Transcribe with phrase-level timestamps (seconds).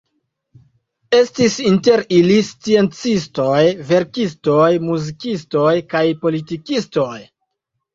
[1.17, 3.61] Estis inter ili sciencistoj,
[3.93, 7.13] verkistoj, muzikistoj kaj politikistoj.